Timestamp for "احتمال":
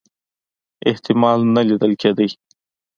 0.89-1.39